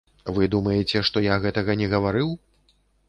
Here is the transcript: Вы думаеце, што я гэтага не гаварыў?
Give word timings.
Вы 0.35 0.47
думаеце, 0.55 1.03
што 1.09 1.23
я 1.25 1.37
гэтага 1.45 1.77
не 1.83 1.91
гаварыў? 1.93 2.29